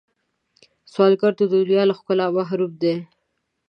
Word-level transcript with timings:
سوالګر 0.91 1.33
د 1.37 1.41
دنیا 1.53 1.83
له 1.89 1.93
ښکلا 1.99 2.27
محروم 2.37 2.73
دی 2.81 2.95